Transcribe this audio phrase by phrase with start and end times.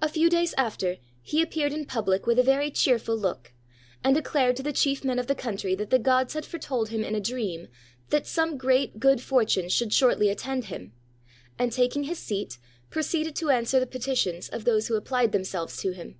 [0.00, 3.52] A few days after, he appeared in public with a very cheer ful look,
[4.04, 7.02] and declared to the chief men of the country that the gods had foretold him
[7.02, 7.66] in a dream
[8.10, 10.92] that some great good fortune should shortly attend him;
[11.58, 12.58] and, taking his seat,
[12.90, 16.14] proceeded to answer the petitions of those who appUed themselves to him.